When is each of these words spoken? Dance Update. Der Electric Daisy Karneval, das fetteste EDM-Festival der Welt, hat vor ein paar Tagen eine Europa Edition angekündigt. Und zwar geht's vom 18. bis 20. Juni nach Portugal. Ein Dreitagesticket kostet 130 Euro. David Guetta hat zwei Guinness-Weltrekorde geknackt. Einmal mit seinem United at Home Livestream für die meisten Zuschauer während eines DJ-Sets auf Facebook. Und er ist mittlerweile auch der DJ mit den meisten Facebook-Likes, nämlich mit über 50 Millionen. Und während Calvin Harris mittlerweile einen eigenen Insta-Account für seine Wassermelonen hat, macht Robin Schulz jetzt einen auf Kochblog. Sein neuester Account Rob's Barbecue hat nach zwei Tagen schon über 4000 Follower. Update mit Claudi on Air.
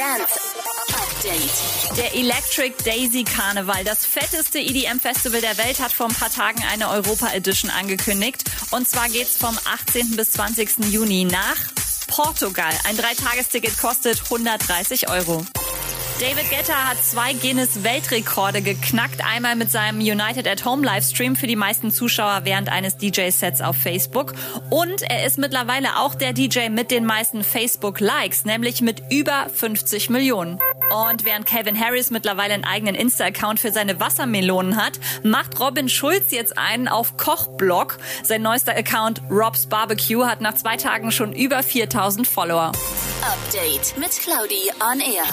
Dance 0.00 0.24
Update. 0.94 1.98
Der 1.98 2.14
Electric 2.14 2.74
Daisy 2.86 3.22
Karneval, 3.22 3.84
das 3.84 4.06
fetteste 4.06 4.58
EDM-Festival 4.58 5.42
der 5.42 5.58
Welt, 5.58 5.78
hat 5.78 5.92
vor 5.92 6.06
ein 6.06 6.14
paar 6.14 6.30
Tagen 6.30 6.62
eine 6.72 6.88
Europa 6.88 7.30
Edition 7.34 7.70
angekündigt. 7.70 8.44
Und 8.70 8.88
zwar 8.88 9.10
geht's 9.10 9.36
vom 9.36 9.54
18. 9.66 10.16
bis 10.16 10.32
20. 10.32 10.86
Juni 10.86 11.24
nach 11.24 11.58
Portugal. 12.06 12.72
Ein 12.88 12.96
Dreitagesticket 12.96 13.78
kostet 13.78 14.22
130 14.22 15.10
Euro. 15.10 15.44
David 16.20 16.50
Guetta 16.50 16.74
hat 16.74 17.02
zwei 17.02 17.32
Guinness-Weltrekorde 17.32 18.60
geknackt. 18.60 19.24
Einmal 19.24 19.56
mit 19.56 19.70
seinem 19.70 20.00
United 20.00 20.46
at 20.46 20.66
Home 20.66 20.84
Livestream 20.84 21.34
für 21.34 21.46
die 21.46 21.56
meisten 21.56 21.90
Zuschauer 21.90 22.42
während 22.44 22.68
eines 22.68 22.98
DJ-Sets 22.98 23.62
auf 23.62 23.76
Facebook. 23.76 24.34
Und 24.68 25.00
er 25.00 25.24
ist 25.24 25.38
mittlerweile 25.38 25.96
auch 25.96 26.14
der 26.14 26.34
DJ 26.34 26.68
mit 26.68 26.90
den 26.90 27.06
meisten 27.06 27.42
Facebook-Likes, 27.42 28.44
nämlich 28.44 28.82
mit 28.82 29.02
über 29.10 29.46
50 29.48 30.10
Millionen. 30.10 30.58
Und 31.08 31.24
während 31.24 31.46
Calvin 31.46 31.80
Harris 31.80 32.10
mittlerweile 32.10 32.52
einen 32.52 32.64
eigenen 32.64 32.96
Insta-Account 32.96 33.58
für 33.58 33.72
seine 33.72 33.98
Wassermelonen 33.98 34.76
hat, 34.76 35.00
macht 35.22 35.58
Robin 35.58 35.88
Schulz 35.88 36.32
jetzt 36.32 36.58
einen 36.58 36.86
auf 36.86 37.16
Kochblog. 37.16 37.96
Sein 38.22 38.42
neuester 38.42 38.76
Account 38.76 39.22
Rob's 39.30 39.64
Barbecue 39.64 40.26
hat 40.26 40.42
nach 40.42 40.54
zwei 40.54 40.76
Tagen 40.76 41.12
schon 41.12 41.32
über 41.32 41.62
4000 41.62 42.26
Follower. 42.26 42.72
Update 43.22 43.96
mit 43.96 44.10
Claudi 44.20 44.70
on 44.80 45.00
Air. 45.00 45.24